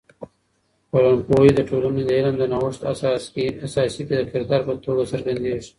ټولنپوهی 0.89 1.51
د 1.55 1.59
ټولنې 1.69 2.01
د 2.05 2.09
علم 2.17 2.35
د 2.37 2.43
نوښت 2.53 2.81
اساسي 3.67 4.01
کې 4.07 4.15
د 4.19 4.23
کردار 4.31 4.61
په 4.67 4.73
توګه 4.85 5.03
څرګندیږي. 5.11 5.69